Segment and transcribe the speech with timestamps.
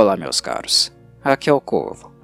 [0.00, 0.92] Olá, meus caros.
[1.24, 2.14] Aqui é o Corvo.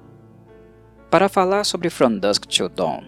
[1.11, 3.03] Para falar sobre From Dusk Till Dawn,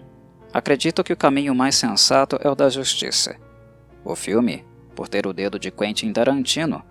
[0.52, 3.34] acredito que o caminho mais sensato é o da justiça.
[4.04, 6.84] O filme, por ter o dedo de Quentin Tarantino,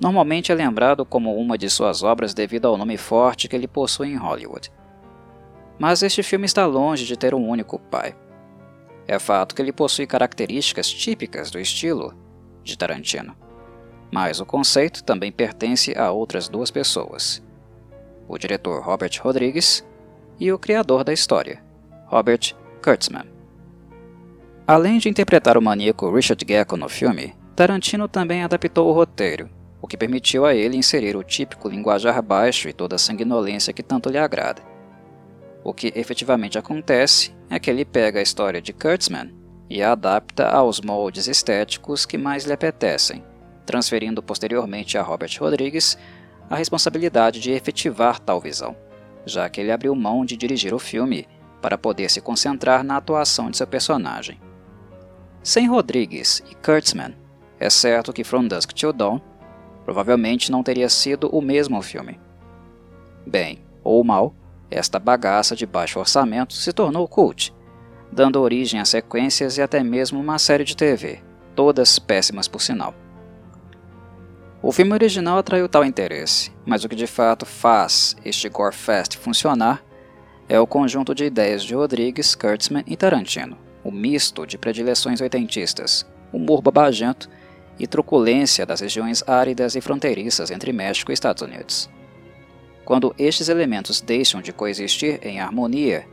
[0.00, 4.08] normalmente é lembrado como uma de suas obras devido ao nome forte que ele possui
[4.08, 4.68] em Hollywood.
[5.78, 8.12] Mas este filme está longe de ter um único pai.
[9.06, 12.12] É fato que ele possui características típicas do estilo
[12.64, 13.36] de Tarantino.
[14.10, 17.42] Mas o conceito também pertence a outras duas pessoas:
[18.28, 19.86] o diretor Robert Rodrigues
[20.38, 21.62] e o criador da história,
[22.06, 23.26] Robert Kurtzman.
[24.66, 29.50] Além de interpretar o maníaco Richard Gecko no filme, Tarantino também adaptou o roteiro,
[29.82, 33.82] o que permitiu a ele inserir o típico linguajar baixo e toda a sanguinolência que
[33.82, 34.62] tanto lhe agrada.
[35.62, 39.34] O que efetivamente acontece é que ele pega a história de Kurtzman
[39.68, 43.22] e a adapta aos moldes estéticos que mais lhe apetecem,
[43.70, 45.96] transferindo posteriormente a Robert Rodrigues
[46.50, 48.74] a responsabilidade de efetivar tal visão,
[49.24, 51.28] já que ele abriu mão de dirigir o filme
[51.62, 54.40] para poder se concentrar na atuação de seu personagem.
[55.40, 57.14] Sem Rodrigues e Kurtzman,
[57.60, 59.20] é certo que From Dusk Till Dawn
[59.84, 62.18] provavelmente não teria sido o mesmo filme.
[63.24, 64.34] Bem ou mal,
[64.68, 67.54] esta bagaça de baixo orçamento se tornou cult,
[68.10, 71.22] dando origem a sequências e até mesmo uma série de TV,
[71.54, 72.92] todas péssimas por sinal.
[74.62, 79.16] O filme original atraiu tal interesse, mas o que de fato faz este gore fest
[79.16, 79.82] funcionar
[80.50, 86.04] é o conjunto de ideias de Rodrigues, Kurtzman e Tarantino, o misto de predileções oitentistas,
[86.30, 87.30] humor babagento
[87.78, 91.88] e truculência das regiões áridas e fronteiriças entre México e Estados Unidos.
[92.84, 96.06] Quando estes elementos deixam de coexistir em harmonia,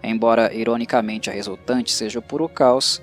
[0.00, 3.02] embora ironicamente a resultante seja o puro caos,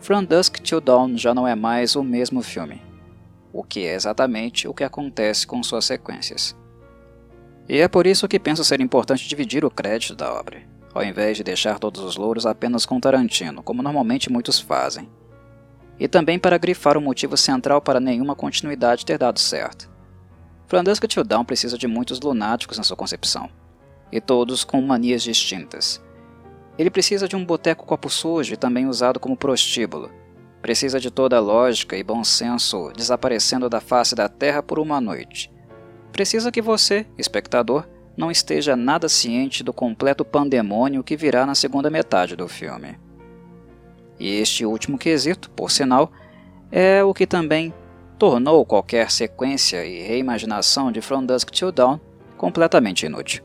[0.00, 2.80] From Dusk Till Dawn já não é mais o mesmo filme,
[3.52, 6.56] o que é exatamente o que acontece com suas sequências.
[7.68, 11.36] E é por isso que penso ser importante dividir o crédito da obra, ao invés
[11.36, 15.08] de deixar todos os louros apenas com Tarantino, como normalmente muitos fazem
[16.00, 19.90] e também para grifar o motivo central para nenhuma continuidade ter dado certo.
[20.66, 23.50] Flandesca Till precisa de muitos lunáticos na sua concepção,
[24.10, 26.02] e todos com manias distintas.
[26.78, 30.10] Ele precisa de um boteco copo sujo e também usado como prostíbulo.
[30.62, 35.00] Precisa de toda a lógica e bom senso desaparecendo da face da terra por uma
[35.00, 35.50] noite.
[36.12, 41.88] Precisa que você, espectador, não esteja nada ciente do completo pandemônio que virá na segunda
[41.88, 42.98] metade do filme.
[44.18, 46.12] E este último quesito, por sinal,
[46.70, 47.72] é o que também
[48.18, 51.98] tornou qualquer sequência e reimaginação de From Dusk Till Dawn
[52.36, 53.42] completamente inútil.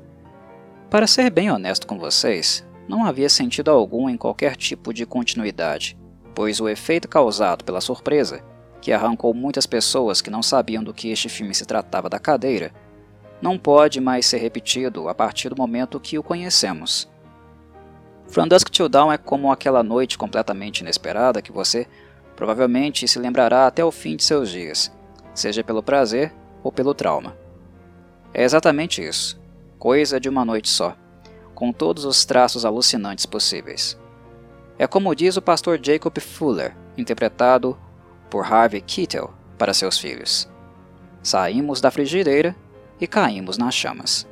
[0.90, 5.98] Para ser bem honesto com vocês, não havia sentido algum em qualquer tipo de continuidade,
[6.36, 8.44] pois o efeito causado pela surpresa,
[8.82, 12.72] que arrancou muitas pessoas que não sabiam do que este filme se tratava da cadeira,
[13.42, 17.10] não pode mais ser repetido a partir do momento que o conhecemos.
[18.28, 21.88] From Dusk Till Dawn é como aquela noite completamente inesperada que você
[22.36, 24.92] provavelmente se lembrará até o fim de seus dias,
[25.34, 27.38] seja pelo prazer ou pelo trauma.
[28.34, 29.40] É exatamente isso,
[29.80, 30.96] coisa de uma noite só,
[31.54, 33.98] com todos os traços alucinantes possíveis.
[34.78, 37.78] É como diz o pastor Jacob Fuller, interpretado
[38.30, 40.50] por Harvey Keitel para seus filhos:
[41.24, 42.56] Saímos da frigideira
[43.00, 44.28] e caímos nas chamas.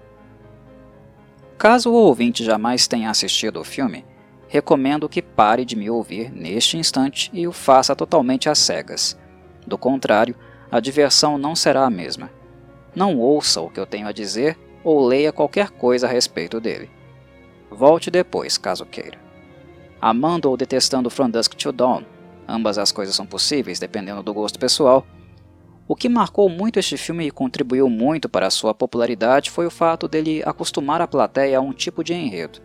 [1.57, 4.05] Caso o ouvinte jamais tenha assistido o filme,
[4.49, 9.17] recomendo que pare de me ouvir neste instante e o faça totalmente às cegas.
[9.65, 10.35] Do contrário,
[10.69, 12.29] a diversão não será a mesma.
[12.93, 16.91] Não ouça o que eu tenho a dizer ou leia qualquer coisa a respeito dele.
[17.71, 19.22] Volte depois, caso queira.
[20.05, 22.03] Amando ou detestando From Dusk Till Dawn,
[22.45, 25.07] ambas as coisas são possíveis dependendo do gosto pessoal,
[25.87, 30.05] o que marcou muito este filme e contribuiu muito para sua popularidade foi o fato
[30.05, 32.59] dele acostumar a plateia a um tipo de enredo.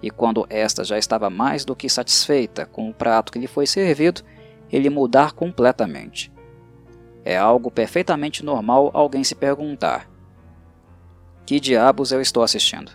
[0.00, 3.66] E quando esta já estava mais do que satisfeita com o prato que lhe foi
[3.66, 4.22] servido,
[4.70, 6.32] ele mudar completamente.
[7.24, 10.08] É algo perfeitamente normal alguém se perguntar:
[11.44, 12.92] Que diabos eu estou assistindo?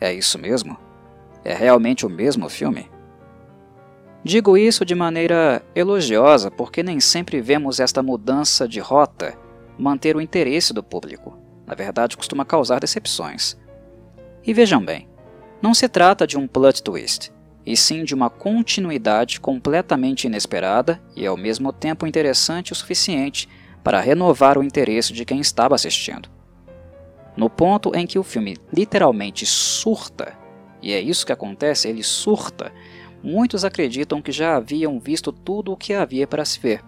[0.00, 0.78] É isso mesmo?
[1.44, 2.95] É realmente o mesmo filme?
[4.26, 9.38] Digo isso de maneira elogiosa porque nem sempre vemos esta mudança de rota
[9.78, 11.38] manter o interesse do público.
[11.64, 13.56] Na verdade, costuma causar decepções.
[14.44, 15.08] E vejam bem,
[15.62, 17.32] não se trata de um plot twist,
[17.64, 23.48] e sim de uma continuidade completamente inesperada e ao mesmo tempo interessante o suficiente
[23.84, 26.28] para renovar o interesse de quem estava assistindo.
[27.36, 30.36] No ponto em que o filme literalmente surta,
[30.82, 32.72] e é isso que acontece, ele surta
[33.26, 36.80] muitos acreditam que já haviam visto tudo o que havia para se ver.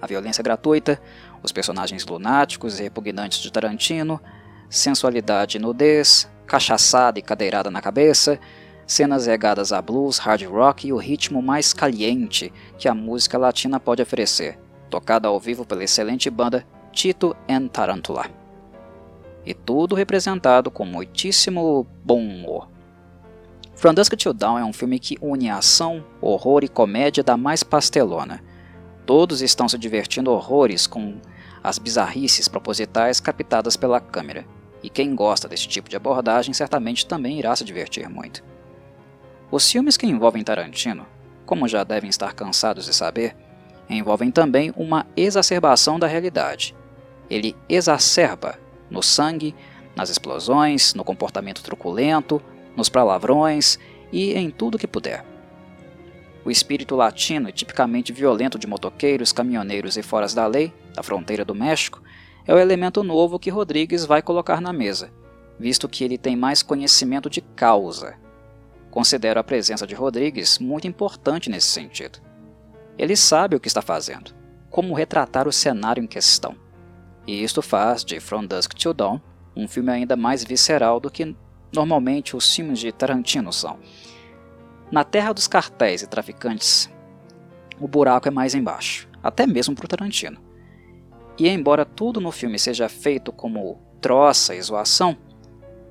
[0.00, 1.00] A violência gratuita,
[1.42, 4.20] os personagens lunáticos e repugnantes de Tarantino,
[4.68, 8.38] sensualidade e nudez, cachaçada e cadeirada na cabeça,
[8.86, 13.80] cenas regadas a blues, hard rock e o ritmo mais caliente que a música latina
[13.80, 14.58] pode oferecer,
[14.90, 18.26] tocada ao vivo pela excelente banda Tito and Tarantula.
[19.46, 22.71] E tudo representado com muitíssimo bom humor.
[23.82, 27.64] From Dusk Till Dawn é um filme que une ação, horror e comédia da mais
[27.64, 28.40] pastelona.
[29.04, 31.20] Todos estão se divertindo horrores com
[31.64, 34.46] as bizarrices propositais captadas pela câmera,
[34.84, 38.44] e quem gosta desse tipo de abordagem certamente também irá se divertir muito.
[39.50, 41.04] Os filmes que envolvem Tarantino,
[41.44, 43.34] como já devem estar cansados de saber,
[43.90, 46.72] envolvem também uma exacerbação da realidade.
[47.28, 49.56] Ele exacerba no sangue,
[49.96, 52.40] nas explosões, no comportamento truculento,
[52.76, 53.78] nos palavrões
[54.12, 55.24] e em tudo que puder.
[56.44, 61.44] O espírito latino e tipicamente violento de motoqueiros, caminhoneiros e foras da lei, da fronteira
[61.44, 62.02] do México,
[62.46, 65.12] é o elemento novo que Rodrigues vai colocar na mesa,
[65.58, 68.16] visto que ele tem mais conhecimento de causa
[68.92, 72.18] Considero a presença de Rodrigues muito importante nesse sentido.
[72.98, 74.34] Ele sabe o que está fazendo,
[74.68, 76.54] como retratar o cenário em questão.
[77.26, 79.18] E isto faz de From Dusk Till Dawn
[79.56, 81.34] um filme ainda mais visceral do que
[81.72, 83.78] normalmente os filmes de Tarantino são.
[84.90, 86.90] Na terra dos cartéis e traficantes,
[87.80, 90.38] o buraco é mais embaixo, até mesmo para o Tarantino.
[91.38, 95.16] E embora tudo no filme seja feito como troça e zoação,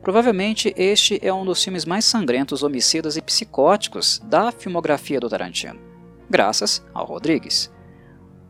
[0.01, 5.79] Provavelmente este é um dos filmes mais sangrentos, homicidas e psicóticos da filmografia do Tarantino,
[6.27, 7.71] graças ao Rodrigues.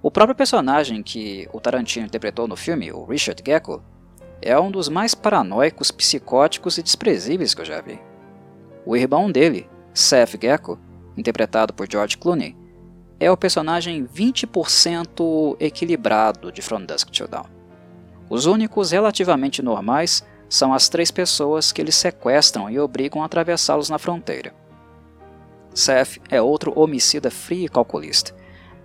[0.02, 3.84] O próprio personagem que o Tarantino interpretou no filme, o Richard Gecko,
[4.42, 8.00] é um dos mais paranoicos, psicóticos e desprezíveis que eu já vi.
[8.86, 10.80] O irmão dele, Seth Gecko,
[11.16, 12.58] interpretado por George Clooney,
[13.20, 17.46] é o personagem 20% equilibrado de From Dusk Till Dawn.
[18.28, 23.90] Os únicos relativamente normais são as três pessoas que eles sequestram e obrigam a atravessá-los
[23.90, 24.54] na fronteira.
[25.74, 28.36] Seth é outro homicida frio e calculista,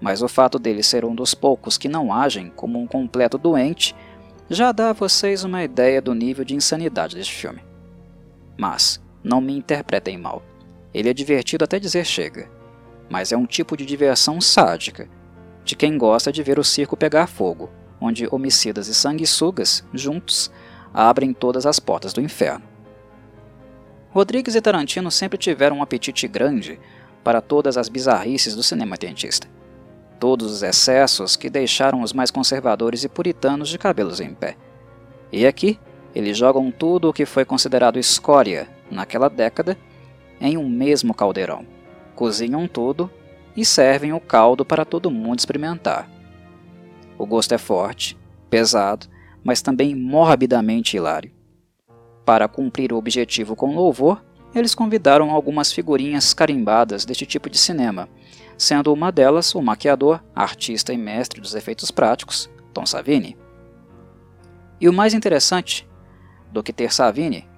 [0.00, 3.96] mas o fato dele ser um dos poucos que não agem como um completo doente
[4.48, 7.60] já dá a vocês uma ideia do nível de insanidade deste filme.
[8.56, 10.42] Mas, não me interpretem mal,
[10.94, 12.48] ele é divertido até dizer chega,
[13.10, 15.08] mas é um tipo de diversão sádica,
[15.64, 17.70] de quem gosta de ver o circo pegar fogo,
[18.00, 20.50] onde homicidas e sanguessugas, juntos,
[20.94, 22.64] abrem todas as portas do inferno.
[24.10, 26.78] Rodrigues e Tarantino sempre tiveram um apetite grande
[27.22, 29.55] para todas as bizarrices do cinema dentista.
[30.18, 34.56] Todos os excessos que deixaram os mais conservadores e puritanos de cabelos em pé.
[35.30, 35.78] E aqui,
[36.14, 39.76] eles jogam tudo o que foi considerado escória naquela década
[40.40, 41.66] em um mesmo caldeirão.
[42.14, 43.10] Cozinham tudo
[43.56, 46.10] e servem o caldo para todo mundo experimentar.
[47.18, 48.16] O gosto é forte,
[48.48, 49.08] pesado
[49.46, 51.30] mas também morbidamente hilário.
[52.24, 58.08] Para cumprir o objetivo com louvor, eles convidaram algumas figurinhas carimbadas deste tipo de cinema,
[58.56, 63.36] sendo uma delas o maquiador, artista e mestre dos efeitos práticos, Tom Savini.
[64.80, 65.88] E o mais interessante
[66.52, 67.48] do que ter Savini,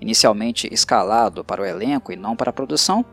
[0.00, 3.04] inicialmente escalado para o elenco e não para a produção,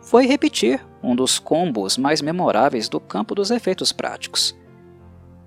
[0.00, 4.56] foi repetir um dos combos mais memoráveis do campo dos efeitos práticos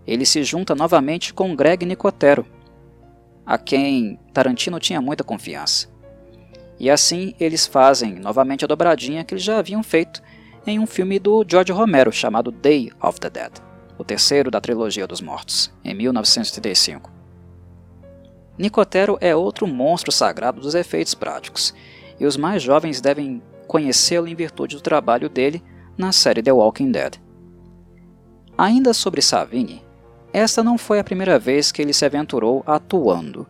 [0.06, 2.46] ele se junta novamente com Greg Nicotero,
[3.46, 5.90] a quem Tarantino tinha muita confiança.
[6.80, 10.22] E assim eles fazem novamente a dobradinha que eles já haviam feito
[10.66, 13.52] em um filme do George Romero chamado Day of the Dead,
[13.98, 17.12] o terceiro da trilogia dos mortos, em 1935.
[18.58, 21.74] Nicotero é outro monstro sagrado dos efeitos práticos,
[22.20, 25.64] e os mais jovens devem conhecê-lo em virtude do trabalho dele
[25.98, 27.16] na série The Walking Dead.
[28.58, 29.84] Ainda sobre Savini,
[30.32, 33.48] esta não foi a primeira vez que ele se aventurou atuando.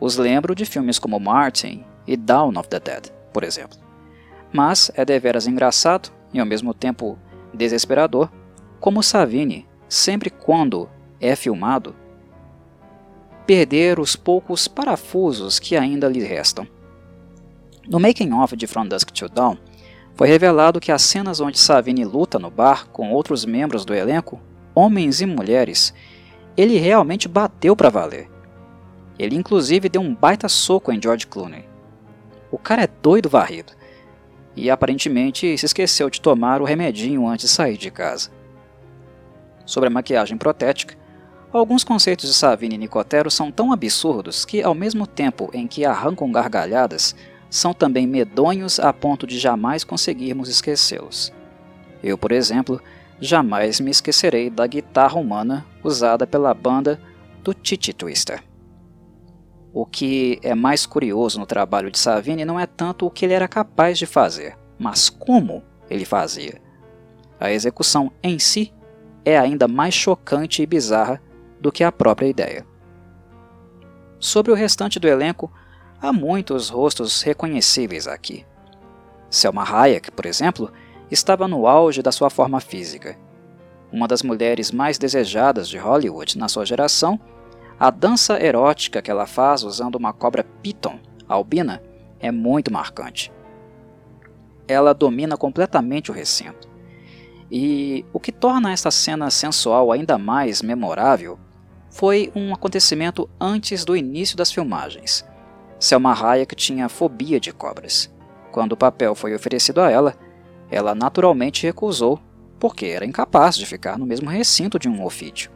[0.00, 3.78] Os lembro de filmes como Martin e Dawn of the Dead, por exemplo.
[4.52, 7.18] Mas é deveras engraçado e ao mesmo tempo
[7.52, 8.30] desesperador
[8.78, 10.88] como Savini, sempre quando
[11.20, 11.94] é filmado,
[13.46, 16.66] perder os poucos parafusos que ainda lhe restam.
[17.88, 19.56] No making-of de From Dusk Till Dawn,
[20.14, 24.40] foi revelado que as cenas onde Savini luta no bar com outros membros do elenco
[24.74, 25.92] homens e mulheres,
[26.56, 28.30] ele realmente bateu para valer.
[29.18, 31.64] Ele inclusive deu um baita soco em George Clooney.
[32.50, 33.72] O cara é doido varrido.
[34.60, 38.30] E aparentemente se esqueceu de tomar o remedinho antes de sair de casa.
[39.64, 40.94] Sobre a maquiagem protética,
[41.50, 45.86] alguns conceitos de Savini e Nicotero são tão absurdos que, ao mesmo tempo em que
[45.86, 47.16] arrancam gargalhadas,
[47.48, 51.32] são também medonhos a ponto de jamais conseguirmos esquecê-los.
[52.02, 52.82] Eu, por exemplo,
[53.18, 57.00] jamais me esquecerei da guitarra humana usada pela banda
[57.42, 58.42] do Titi Twister.
[59.72, 63.34] O que é mais curioso no trabalho de Savini não é tanto o que ele
[63.34, 66.60] era capaz de fazer, mas como ele fazia.
[67.38, 68.72] A execução em si
[69.24, 71.22] é ainda mais chocante e bizarra
[71.60, 72.66] do que a própria ideia.
[74.18, 75.50] Sobre o restante do elenco,
[76.00, 78.44] há muitos rostos reconhecíveis aqui.
[79.30, 80.72] Selma Hayek, por exemplo,
[81.10, 83.16] estava no auge da sua forma física.
[83.92, 87.18] Uma das mulheres mais desejadas de Hollywood na sua geração,
[87.80, 91.82] a dança erótica que ela faz usando uma cobra Python albina
[92.20, 93.32] é muito marcante.
[94.68, 96.68] Ela domina completamente o recinto.
[97.50, 101.38] E o que torna esta cena sensual ainda mais memorável
[101.88, 105.26] foi um acontecimento antes do início das filmagens.
[105.78, 108.12] Selma Hayek tinha fobia de cobras.
[108.52, 110.14] Quando o papel foi oferecido a ela,
[110.70, 112.20] ela naturalmente recusou,
[112.58, 115.50] porque era incapaz de ficar no mesmo recinto de um ofídio.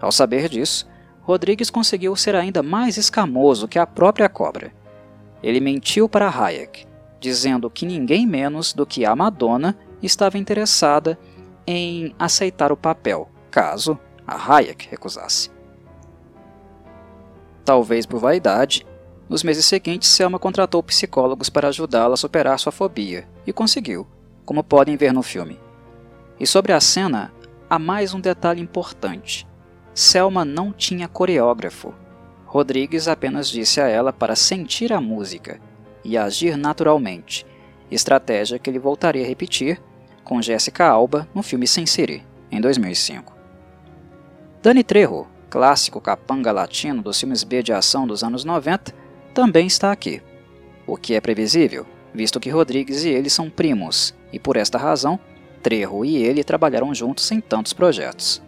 [0.00, 0.86] Ao saber disso,
[1.26, 4.72] Rodrigues conseguiu ser ainda mais escamoso que a própria cobra.
[5.42, 6.86] Ele mentiu para Hayek,
[7.18, 11.18] dizendo que ninguém menos do que a Madonna estava interessada
[11.66, 15.50] em aceitar o papel, caso a Hayek recusasse.
[17.64, 18.86] Talvez por vaidade,
[19.28, 24.06] nos meses seguintes Selma contratou psicólogos para ajudá-la a superar sua fobia, e conseguiu,
[24.44, 25.58] como podem ver no filme.
[26.38, 27.32] E sobre a cena,
[27.68, 29.44] há mais um detalhe importante.
[29.96, 31.94] Selma não tinha coreógrafo.
[32.44, 35.58] Rodrigues apenas disse a ela para sentir a música
[36.04, 37.46] e agir naturalmente,
[37.90, 39.80] estratégia que ele voltaria a repetir
[40.22, 42.22] com Jessica Alba no filme City,
[42.52, 43.34] em 2005.
[44.62, 48.92] Dani Trejo, clássico capanga latino dos filmes B de ação dos anos 90,
[49.32, 50.20] também está aqui.
[50.86, 55.18] O que é previsível, visto que Rodrigues e ele são primos, e por esta razão,
[55.62, 58.44] Trejo e ele trabalharam juntos em tantos projetos.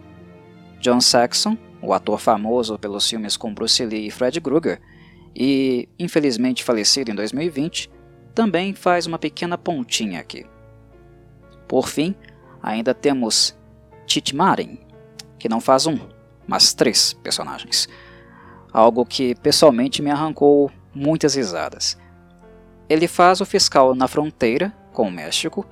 [0.79, 4.81] John Saxon, o ator famoso pelos filmes com Bruce Lee e Fred Krueger,
[5.35, 7.89] e infelizmente falecido em 2020,
[8.33, 10.45] também faz uma pequena pontinha aqui.
[11.67, 12.15] Por fim,
[12.61, 13.57] ainda temos
[14.05, 14.79] Titmarin,
[15.37, 15.99] que não faz um,
[16.47, 17.87] mas três personagens.
[18.71, 21.97] Algo que pessoalmente me arrancou muitas risadas.
[22.87, 25.65] Ele faz o fiscal na fronteira com o México,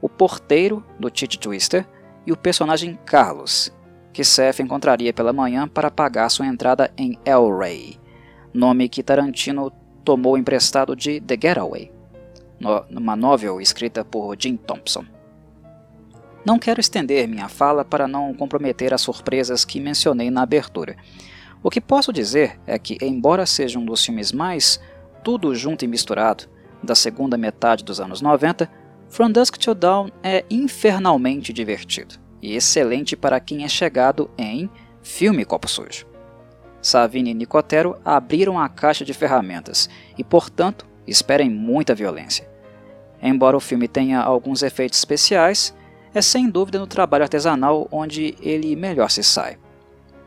[0.00, 1.86] o porteiro do Tite Twister
[2.26, 3.72] e o personagem Carlos,
[4.12, 7.98] que Seth encontraria pela manhã para pagar sua entrada em El Rey,
[8.52, 9.72] nome que Tarantino
[10.04, 11.90] tomou emprestado de The Getaway,
[12.90, 15.04] uma novel escrita por Jim Thompson.
[16.44, 20.96] Não quero estender minha fala para não comprometer as surpresas que mencionei na abertura.
[21.62, 24.80] O que posso dizer é que, embora seja um dos filmes mais
[25.22, 26.44] tudo junto e misturado
[26.82, 28.68] da segunda metade dos anos 90,
[29.08, 34.68] From Dusk Till Dawn é infernalmente divertido e excelente para quem é chegado em
[35.00, 36.06] filme copo sujo.
[36.82, 42.50] Savini e Nicotero abriram a caixa de ferramentas e, portanto, esperem muita violência.
[43.22, 45.72] Embora o filme tenha alguns efeitos especiais,
[46.12, 49.56] é sem dúvida no trabalho artesanal onde ele melhor se sai.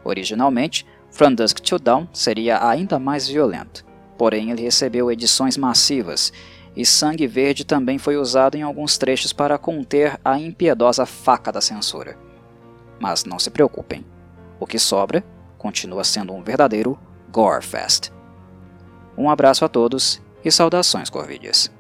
[0.04, 3.86] Originalmente, From Dusk Till Dawn seria ainda mais violento,
[4.18, 6.32] porém ele recebeu edições massivas
[6.75, 11.62] e sangue verde também foi usado em alguns trechos para conter a impiedosa faca da
[11.62, 12.17] censura.
[13.00, 14.05] Mas não se preocupem,
[14.60, 15.24] o que sobra
[15.58, 17.00] continua sendo um verdadeiro
[17.32, 18.12] Gorefest.
[19.17, 21.72] Um abraço a todos e saudações Corvides.